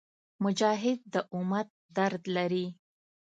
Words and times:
مجاهد 0.43 0.99
د 1.13 1.15
امت 1.37 1.67
درد 1.97 2.23
لري. 2.35 2.65